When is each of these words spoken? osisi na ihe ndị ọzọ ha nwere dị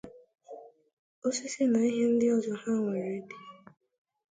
osisi 1.27 1.63
na 1.71 1.79
ihe 1.89 2.03
ndị 2.13 2.27
ọzọ 2.35 2.53
ha 2.61 2.71
nwere 2.83 3.17
dị 3.27 3.37